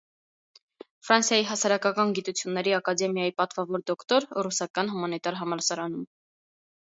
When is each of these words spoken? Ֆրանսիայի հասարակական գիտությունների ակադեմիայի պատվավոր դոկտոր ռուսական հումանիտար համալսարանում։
Ֆրանսիայի 1.09 1.43
հասարակական 1.49 2.15
գիտությունների 2.19 2.73
ակադեմիայի 2.77 3.35
պատվավոր 3.43 3.85
դոկտոր 3.93 4.27
ռուսական 4.49 4.91
հումանիտար 4.95 5.39
համալսարանում։ 5.43 6.11